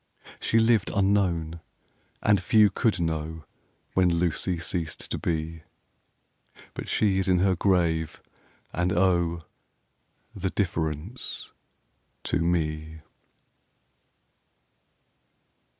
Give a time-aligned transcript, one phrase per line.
[0.39, 1.59] She lived unknown,
[2.23, 3.45] and few could know
[3.93, 5.57] When Lucy ceased to be;
[6.55, 8.19] 10 But she is in her grave,
[8.73, 9.43] and, oh,
[10.33, 11.51] The difference
[12.23, 13.01] to me!